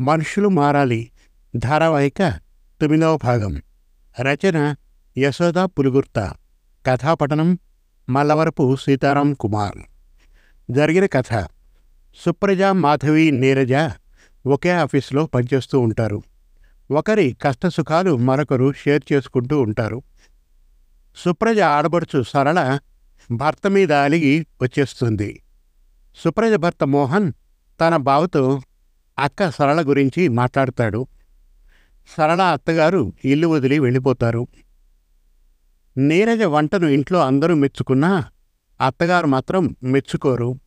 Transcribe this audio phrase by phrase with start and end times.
[0.00, 1.10] మనుషులు మారాలి.
[1.56, 2.38] ధారావాహిక
[2.80, 3.62] తొమ్మిదవ భాగం.
[4.20, 4.74] రచన
[5.18, 6.34] యశోద పులుగుర్త.
[6.86, 7.58] కథాపఠనం
[8.08, 9.78] మల్లవరపు సీతారాం కుమార్.
[10.70, 11.48] జరిగిన కథ.
[12.16, 13.90] సుప్రజ మాధవి నీరజ
[14.46, 16.22] ఒకే ఆఫీసులో పనిచేస్తూ ఉంటారు.
[16.90, 20.02] ఒకరి కష్టసుఖాలు మరొకరు షేర్ చేసుకుంటూ ఉంటారు.
[21.16, 22.78] సుప్రజ ఆడబడుచు సరళ
[23.30, 25.42] భర్త మీద అలిగి వచ్చేస్తుంది.
[26.16, 27.32] సుప్రజ భర్త మోహన్
[27.80, 28.60] తన బావతో
[29.18, 31.06] అక్క సరళ గురించి మాట్లాడతాడు.
[32.16, 34.46] సరళ అత్తగారు ఇల్లు వదిలి వెళ్ళిపోతారు.
[35.96, 38.24] నీరజ వంటను ఇంట్లో అందరూ మెచ్చుకున్నా
[38.80, 40.60] అత్తగారు మాత్రం మెచ్చుకోరు.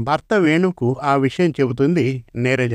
[0.00, 2.74] భర్త వేణుకు ఆ విషయం చెబుతుంది నీరజ.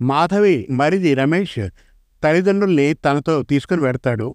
[0.00, 1.68] మాధవి మరిది రమేష్
[2.22, 4.34] తల్లిదండ్రుల్ని తనతో తీసుకుని వెడతాడు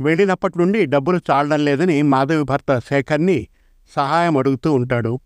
[0.00, 3.46] వెళ్ళినప్పటి నుండి డబ్బులు చాలడం లేదని మాధవి భర్త శేఖర్ని
[3.96, 5.20] సహాయం అడుగుతూ ఉంటాడు.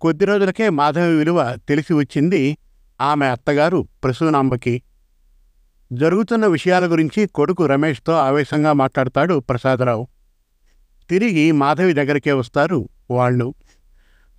[0.00, 2.58] కొద్ది రోజులకే మాధవి విలువ తెలిసి వచ్చింది
[3.00, 4.82] ఆమె అత్తగారు ప్రసూనాంబకి.
[5.92, 10.08] జరుగుతున్న విషయాల గురించి కొడుకు రమేష్తో ఆవేశంగా మాట్లాడతాడు ప్రసాదరావు.
[11.10, 13.54] తిరిగి మాధవి దగ్గరికే వస్తారు వాళ్ళు.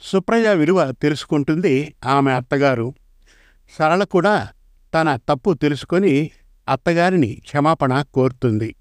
[0.02, 2.94] సుప్రజ విలువ తెలుసుకుంటుంది ఆమె అత్తగారు.
[3.80, 4.48] సరళ కూడా
[4.94, 6.32] తన తప్పు తెలుసుకొని
[6.70, 8.76] అత్తగారిని క్షమాపణ కోరుతుంది.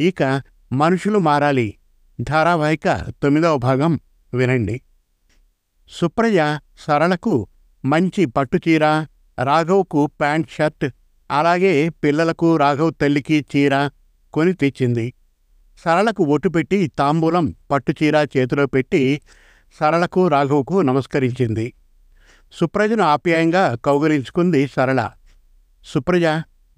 [0.00, 1.74] ఇక మనుషులు మారాలి.
[2.20, 2.88] ధారావాహిక
[3.22, 4.00] తొమ్మిదవ భాగం
[4.34, 4.80] వినండి.
[5.90, 7.46] సుప్రయ సరళకు
[7.84, 8.84] మంచి పట్టుచీర
[9.44, 10.90] రాఘవ్కు ప్యాంట్ షర్ట్
[11.30, 13.88] అలాగే పిల్లలకు రాఘవ్ తల్లికి చీర
[14.34, 15.14] కొని తెచ్చింది.
[15.84, 19.20] సరళకు ఒట్టు పెట్టి తాంబూలం పట్టుచీర చేతిలో పెట్టి
[19.80, 21.74] సరళకు రాఘవ్కు నమస్కరించింది.
[22.52, 25.10] సుప్రజను ఆప్యాయంగా కౌగలించుకుంది సరళ.
[25.84, 26.24] సుప్రజ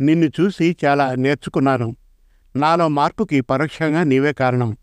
[0.00, 1.96] నిన్ను చూసి చాలా నేర్చుకున్నాను.
[2.56, 4.76] నాలో మార్పుకి పరోక్షంగా నీవే కారణం.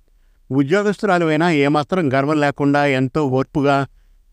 [0.52, 3.88] ఉద్యోగస్తురాలువైనా ఏమాత్రం గర్వం లేకుండా ఎంతో ఓర్పుగా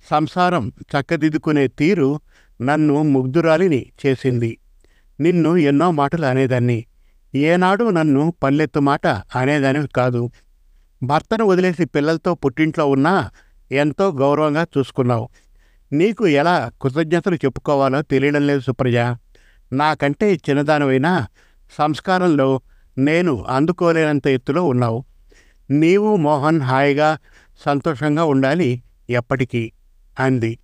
[0.04, 2.20] సంసారం చక్కదిద్దుకునే తీరు
[2.60, 4.58] నన్ను ముగ్ధురాలిని చేసింది.
[5.20, 6.84] నిన్ను ఎన్నో మాటలు అనేదాన్ని.
[7.34, 10.30] ఏనాడు నన్ను పల్లెత్తు మాట అనేదాని కాదు.
[11.02, 13.30] భర్తను వదిలేసి పిల్లలతో పుట్టింట్లో ఉన్నా
[13.72, 15.28] ఎంతో గౌరవంగా చూసుకున్నావు.
[15.92, 18.96] నీకు ఎలా కృతజ్ఞతలు చెప్పుకోవాలో తెలియడం లేదు సుప్రజ.
[19.72, 21.26] నాకంటే చిన్నదానివైనా
[21.78, 22.60] సంస్కారంలో
[22.98, 25.04] నేను అందుకోలేనంత ఎత్తులో ఉన్నావు.
[25.70, 27.18] నీవు మోహన్ హాయిగా
[27.64, 29.72] సంతోషంగా ఉండాలి ఎప్పటికీ.
[30.18, 30.58] అంది.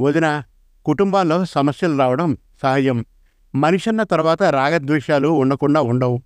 [0.00, 0.42] వదిన
[0.84, 3.04] కుటుంబాల్లో సమస్యలు రావడం సహజం.
[3.54, 6.22] మనిషన్న తర్వాత రాగద్వేషాలు ఉండకుండా ఉండవు.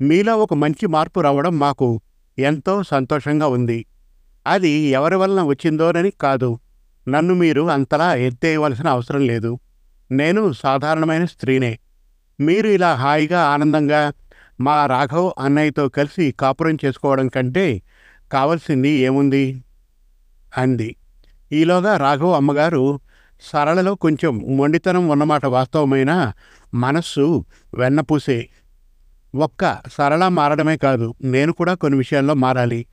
[0.00, 2.00] మీలో ఒక మంచి మార్పు రావడం మాకు
[2.38, 3.86] ఎంతో సంతోషంగా ఉంది.
[4.46, 6.58] అది ఎవరి వలన వచ్చిందోనని కాదు.
[7.08, 9.58] నన్ను మీరు అంతలా ఎత్తేయవలసిన అవసరం లేదు.
[10.10, 11.78] నేను సాధారణమైన స్త్రీనే.
[12.40, 14.12] మీరు ఇలా హాయిగా ఆనందంగా
[14.60, 17.82] మా రాఘవ్ అన్నయ్యతో కలిసి కాపురం చేసుకోవడం కంటే
[18.32, 19.64] కావలసింది ఏముంది?
[20.56, 20.96] అంది.
[21.52, 23.00] ఈలోగా రాఘవ అమ్మగారు
[23.42, 26.32] సరళలో కొంచెం మొండితనం ఉన్నమాట వాస్తవమైన
[26.74, 27.44] మనస్సు
[27.74, 28.48] వెన్నపూసే.
[29.36, 32.86] ఒక్క సరళ మారడమే కాదు నేను కూడా కొన్ని విషయాల్లో మారాలి.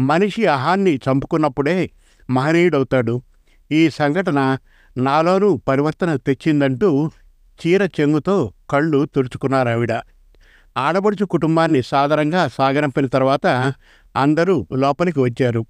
[0.00, 1.90] మనిషి అహాన్ని చంపుకున్నప్పుడే
[2.30, 3.22] మహనీయుడవుతాడు.
[3.72, 4.56] ఈ సంఘటన
[4.96, 7.10] నాలోనూ పరివర్తన తెచ్చిందంటూ
[7.66, 9.92] చీర చెంగుతో కళ్ళు తుడుచుకున్నారు ఆవిడ
[10.76, 13.74] ఆడబడుచు కుటుంబాన్ని సాదరంగా సాగరంపిన తర్వాత
[14.16, 15.66] అందరూ లోపలికి వచ్చారు.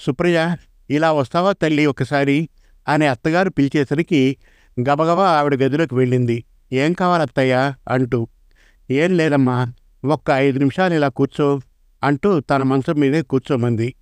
[0.00, 0.56] సుప్రియ
[0.90, 2.48] ఇలా వస్తావా తల్లి ఒకసారి?
[2.88, 4.36] అనే అత్తగారు పిలిచేసరికి
[4.80, 6.44] గబగబా ఆవిడ గదిలోకి వెళ్ళింది.
[6.72, 7.74] ఏం కావాలత్తయ్యా?
[7.88, 8.28] అంటూ
[8.90, 9.72] ఏం లేదమ్మా
[10.04, 11.60] ఒక్క ఐదు నిమిషాలు ఇలా కూర్చో
[12.04, 13.94] అంటూ తన మంచం మీదే కూర్చోమంది.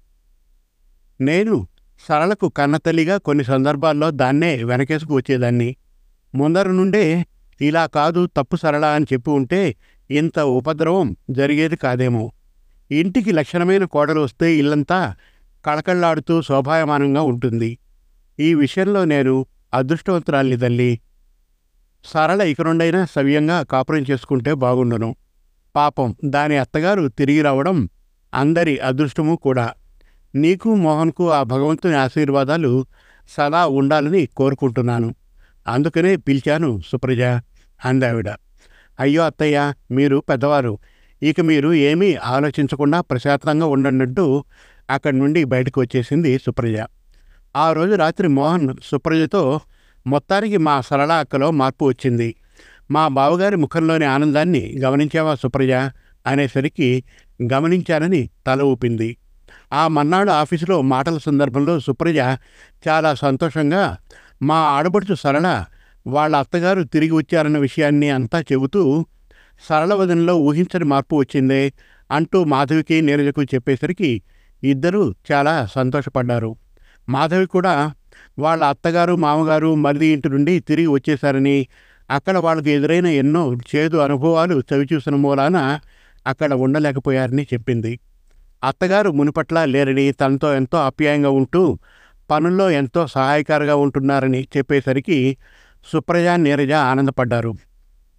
[1.20, 1.66] నేను
[2.08, 5.76] సరళకు కన్నతల్లిగా కొన్ని సందర్భాల్లో దాన్నే వెనకేసుకు వచ్చేదాన్ని.
[6.34, 7.26] ముందర నుండే
[7.60, 9.76] ఇలా కాదు తప్పు సరళ అని చెప్పి ఉంటే
[10.10, 12.32] ఇంత ఉపద్రవం జరిగేది కాదేమో.
[12.90, 15.14] ఇంటికి లక్షణమైన కోడలు వస్తే ఇల్లంతా
[15.66, 17.78] కళకళ్ళాడుతూ శోభాయమానంగా ఉంటుంది.
[18.40, 21.00] ఈ విషయంలో నేను అదృష్టవంతురాల్ని తల్లి.
[22.04, 25.16] సరళ ఇకనుండైనా సవ్యంగా కాపురం చేసుకుంటే బాగుండును.
[25.76, 27.88] పాపం దాని అత్తగారు తిరిగి రావడం
[28.34, 29.72] అందరి అదృష్టము కూడా.
[30.34, 32.86] నీకు మోహన్కు ఆ భగవంతుని ఆశీర్వాదాలు
[33.28, 35.14] సదా ఉండాలని కోరుకుంటున్నాను.
[35.68, 37.20] అందుకనే పిలిచాను సుప్రజ
[37.84, 38.28] అందావిడ.
[39.00, 40.78] అయ్యో అత్తయ్య మీరు పెద్దవారు.
[41.22, 44.44] ఇక మీరు ఏమీ ఆలోచించకుండా ప్రశాంతంగా ఉండనట్టు
[44.90, 46.76] అక్కడి నుండి బయటకు వచ్చేసింది సుప్రజ.
[47.56, 49.60] ఆ రోజు రాత్రి మోహన్ సుప్రజతో
[50.06, 52.34] మొత్తానికి మా సరళ అక్కలో మార్పు వచ్చింది.
[52.90, 55.70] మా బావగారి ముఖంలోని ఆనందాన్ని గమనించావా సుప్రజ?
[56.26, 57.04] అనేసరికి
[57.52, 59.16] గమనించానని తల ఊపింది.
[59.72, 62.18] ఆ మన్నాడు ఆఫీసులో మాటల సందర్భంలో సుప్రజ
[62.88, 63.96] చాలా సంతోషంగా
[64.42, 65.64] మా ఆడబడుచు సరళ
[66.06, 69.06] వాళ్ళ అత్తగారు తిరిగి వచ్చారన్న విషయాన్ని అంతా చెబుతూ
[69.68, 71.72] సరళ వదనలో ఊహించని మార్పు వచ్చిందే
[72.10, 74.22] అంటూ మాధవికి నీరజకు చెప్పేసరికి
[74.62, 76.56] ఇద్దరూ చాలా సంతోషపడ్డారు.
[77.08, 77.92] మాధవి కూడా
[78.38, 81.66] వాళ్ళ అత్తగారు మామగారు మరిది ఇంటి నుండి తిరిగి వచ్చేశారని
[82.10, 85.80] అక్కడ వాళ్ళకి ఎదురైన ఎన్నో చేదు అనుభవాలు చవిచూసిన మూలాన
[86.26, 88.00] అక్కడ ఉండలేకపోయారని చెప్పింది.
[88.64, 91.78] అత్తగారు మునుపట్ల లేరని తనతో ఎంతో ఆప్యాయంగా ఉంటూ
[92.30, 95.36] పనుల్లో ఎంతో సహాయకారిగా ఉంటున్నారని చెప్పేసరికి
[95.92, 97.54] సుప్రజ నీరజ ఆనందపడ్డారు.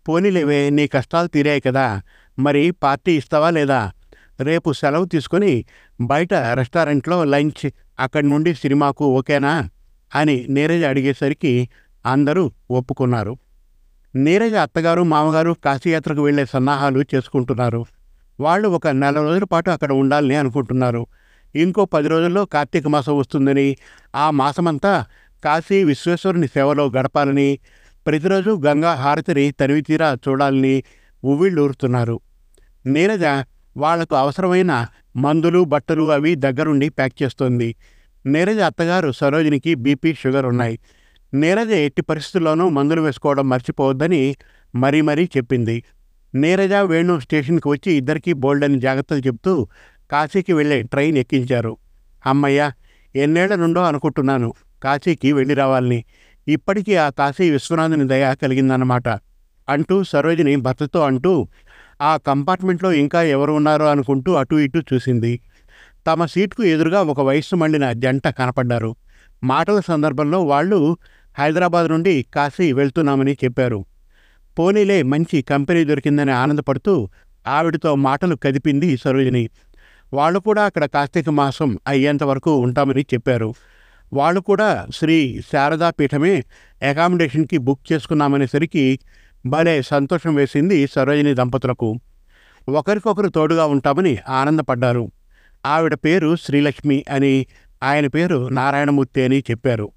[0.07, 2.01] పోనీలేవే నీ కష్టాలు తీరాయి కదా.
[2.39, 3.91] మరి పార్టీ ఇస్తావా లేదా?
[4.41, 5.65] రేపు సెలవు తీసుకొని
[6.01, 7.69] బయట రెస్టారెంట్లో లంచ్
[7.99, 9.69] అక్కడి నుండి సినిమాకు ఓకేనా?
[10.15, 11.69] అని నీరజ అడిగేసరికి
[12.05, 13.37] అందరూ ఒప్పుకున్నారు.
[14.15, 17.85] నీరజ అత్తగారు మామగారు కాశీయాత్రకు వెళ్ళే సన్నాహాలు చేసుకుంటున్నారు.
[18.39, 21.07] వాళ్ళు ఒక నెల రోజుల పాటు అక్కడ ఉండాలని అనుకుంటున్నారు.
[21.55, 23.77] ఇంకో పది రోజుల్లో కార్తీక మాసం వస్తుందని
[24.15, 25.05] ఆ మాసమంతా
[25.45, 27.59] కాశీ విశ్వేశ్వరుని సేవలో గడపాలని
[28.07, 30.83] ప్రతిరోజు గంగా హారతిని తనివి తీరా చూడాలని
[31.23, 32.19] ఉవ్విళ్ళూరుతున్నారు
[32.85, 33.23] నీరజ
[33.77, 37.75] వాళ్ళకు అవసరమైన మందులు బట్టలు అవి దగ్గరుండి ప్యాక్ చేస్తోంది.
[38.25, 40.79] నీరజ అత్తగారు సరోజినికి బీపీ షుగర్ ఉన్నాయి.
[41.33, 44.35] నీరజ ఎట్టి పరిస్థితుల్లోనూ మందులు వేసుకోవడం మర్చిపోవద్దని
[44.75, 45.83] మరీ మరీ చెప్పింది.
[46.35, 49.67] నీరజ వేణు స్టేషన్కి వచ్చి ఇద్దరికీ బోల్డని జాగ్రత్తలు చెప్తూ
[50.11, 51.77] కాశీకి వెళ్ళే ట్రైన్ ఎక్కించారు.
[52.25, 52.71] అమ్మయ్య
[53.15, 54.53] ఎన్నేళ్ళ నుండో అనుకుంటున్నాను
[54.83, 56.03] కాశీకి వెళ్ళి రావాలని.
[56.47, 59.07] ఇప్పటికీ ఆ కాశీ విశ్వనాథుని దయ కలిగిందన్నమాట.
[59.69, 61.47] అంటూ సరోజిని భర్తతో అంటూ
[62.01, 65.39] ఆ కంపార్ట్మెంట్లో ఇంకా ఎవరు ఉన్నారో అనుకుంటూ అటు ఇటు చూసింది.
[66.07, 68.95] తమ సీటుకు ఎదురుగా ఒక వయస్సు మళ్ళిన జంట కనపడ్డారు.
[69.43, 70.97] మాటల సందర్భంలో వాళ్ళు
[71.39, 73.85] హైదరాబాద్ నుండి కాశీ వెళ్తున్నామని చెప్పారు.
[74.59, 77.09] పోనీలే మంచి కంపెనీ దొరికిందని ఆనందపడుతూ
[77.47, 79.49] ఆవిడతో మాటలు కదిపింది సరోజిని.
[80.13, 83.53] వాళ్ళు కూడా అక్కడ కార్తీక మాసం అయ్యేంత వరకు ఉంటామని చెప్పారు.
[84.13, 86.43] వాళ్ళు కూడా శ్రీ శారదా పీఠమే
[86.89, 88.99] అకామిడేషన్కి బుక్ చేసుకున్నామనేసరికి
[89.45, 91.99] భలే సంతోషం వేసింది సరోజిని దంపతులకు.
[92.69, 95.11] ఒకరికొకరు తోడుగా ఉంటామని ఆనందపడ్డారు.
[95.65, 97.45] ఆవిడ పేరు శ్రీలక్ష్మి అని
[97.83, 99.91] ఆయన పేరు నారాయణమూర్తి అని చెప్పారు.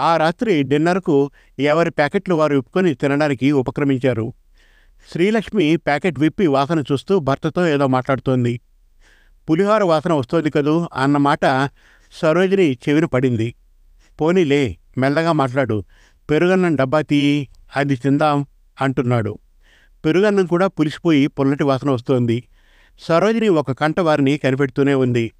[0.00, 4.32] ఆ రాత్రి డిన్నర్కు ఎవరి ప్యాకెట్లు వారు విప్పుకొని తినడానికి ఉపక్రమించారు.
[5.12, 8.60] శ్రీలక్ష్మి ప్యాకెట్ విప్పి వాసన చూస్తూ భర్తతో ఏదో మాట్లాడుతోంది.
[9.50, 11.44] పులిహోర వాసన వస్తోంది కదూ అన్నమాట
[12.12, 13.54] సరోజిని చెవిన పడింది.
[14.20, 15.84] పోనీలే మెల్లగా మాట్లాడు.
[16.30, 18.46] పెరుగన్నం డబ్బా తీయి అది తిందాం
[18.80, 19.38] అంటున్నాడు.
[20.04, 22.44] పెరుగన్నం కూడా పులిసిపోయి పొల్లటి వాసన వస్తోంది.
[23.00, 25.32] సరోజిని ఒక కంట వారిని కనిపెడుతూనే ఉంది.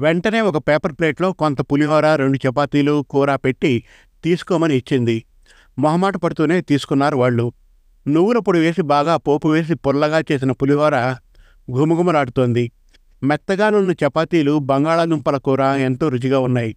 [0.00, 3.84] వెంటనే ఒక పేపర్ ప్లేట్లో కొంత పులిహోర రెండు చపాతీలు కూర పెట్టి
[4.24, 5.24] తీసుకోమని ఇచ్చింది.
[5.78, 7.52] మొహమాట పడుతూనే తీసుకున్నారు వాళ్ళు.
[8.08, 11.16] నువ్వుల పొడి వేసి బాగా పోపు వేసి పొల్లగా చేసిన పులిహోర
[11.70, 12.72] ఘుమఘుమలాడుతోంది.
[13.22, 16.76] మెత్తగానున్న చపాతీలు బంగాళాదుంపల కూర ఎంతో రుచిగా ఉన్నాయి.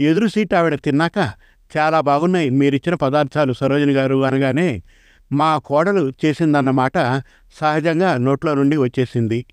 [0.00, 1.32] ఎదురు సీట్ ఆవిడ తిన్నాక
[1.76, 2.50] చాలా బాగున్నాయి.
[2.50, 4.82] మీరిచ్చిన పదార్థాలు సరోజిని గారు అనగానే
[5.32, 7.22] మా కోడలు చేసిందన్నమాట
[7.60, 9.46] సహజంగా నోట్లో నుండి వచ్చేసింది.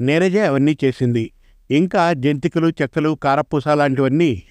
[0.00, 1.32] నీరజే అవన్నీ చేసింది.
[1.70, 4.42] ఇంకా జంతికలు చెక్కలు కారపూస లాంటివన్నీ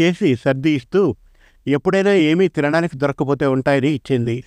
[0.00, 1.16] చేసి సర్ది ఇస్తూ
[1.66, 4.44] ఎప్పుడైనా ఏమీ తినడానికి దొరకపోతే ఉంటాయని ఇచ్చింది.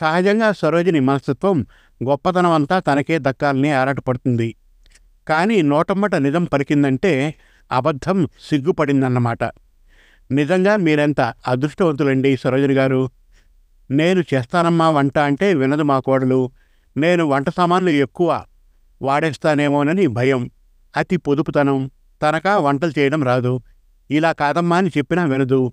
[0.00, 1.66] సహజంగా సరోజిని మనస్తత్వం
[2.04, 4.54] గొప్పతనం అంతా తనకే దక్కాలని ఆరాటపడుతుంది.
[5.28, 7.34] కానీ నోటమ్మట నిజం పలికిందంటే
[7.72, 9.44] అబద్ధం సిగ్గుపడిందన్నమాట.
[10.30, 13.10] నిజంగా మీరెంత అదృష్టవంతులండి సరోజని గారు?
[13.90, 16.50] నేను చేస్తానమ్మా వంట అంటే వినదు మా కోడలు.
[16.96, 18.44] నేను వంట సామాన్లు ఎక్కువ
[19.02, 20.50] వాడేస్తానేమోనని భయం.
[20.96, 21.90] అతి పొదుపుతనం.
[22.22, 23.60] తనకా వంటలు చేయడం రాదు.
[24.10, 25.72] ఇలా కాదమ్మా అని చెప్పినా వినదు.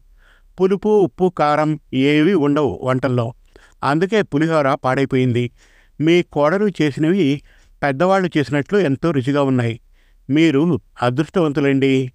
[0.62, 3.34] పులుపు ఉప్పు కారం ఏవి ఉండవు వంటల్లో.
[3.84, 5.52] అందుకే పులిహోర పాడైపోయింది.
[6.02, 7.42] మీ కోడలు చేసినవి
[7.84, 9.80] పెద్దవాళ్ళు చేసినట్లు ఎంతో రుచిగా ఉన్నాయి.
[10.30, 12.12] మీరు అదృష్టవంతులండి.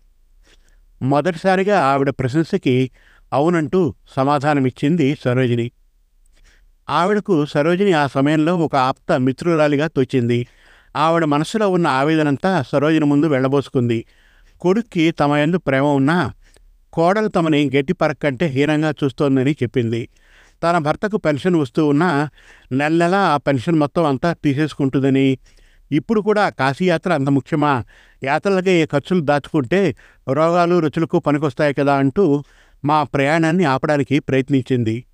[1.03, 2.91] మొదటిసారిగా ఆవిడ ప్రశంసకి
[3.33, 5.71] అవునంటూ సమాధానమిచ్చింది సరోజిని.
[6.91, 10.47] ఆవిడకు సరోజిని ఆ సమయంలో ఒక ఆప్త మిత్రురాలిగా తోచింది.
[10.97, 14.05] ఆవిడ మనసులో ఉన్న ఆవేదనంతా సరోజిని ముందు వెళ్ళబోసుకుంది.
[14.61, 16.33] కొడుక్కి తమ ఎందు ప్రేమ ఉన్నా
[16.93, 20.09] కోడలు తమని గట్టి పరక్కంటే హీనంగా చూస్తోందని చెప్పింది.
[20.65, 22.29] తన భర్తకు పెన్షన్ వస్తూ ఉన్నా
[22.73, 25.39] నెల నెలా ఆ పెన్షన్ మొత్తం అంతా తీసేసుకుంటుందని.
[25.93, 27.85] ఇప్పుడు కూడా కాశీయాత్ర అంత ముఖ్యమా?
[28.25, 29.97] యాత్రలకే ఏ ఖర్చులు దాచుకుంటే
[30.33, 32.45] రోగాలు రుచులకు పనికొస్తాయి కదా అంటూ
[32.85, 35.07] మా ప్రయాణాన్ని ఆపడానికి ప్రయత్నించింది.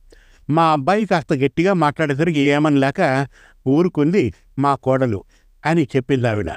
[0.51, 3.27] మా అబ్బాయి కాస్త గట్టిగా మాట్లాడేసరికి ఏమని లేక
[3.69, 5.25] ఊరుకుంది మా కోడలు
[5.67, 6.51] అని చెప్పింది ఆవిడ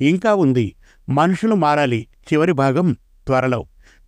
[0.00, 0.74] ఇంకా ఉంది.
[1.08, 2.06] మనుషులు మారాలి.
[2.32, 2.92] చివరి భాగం
[3.26, 3.66] త్వరలో.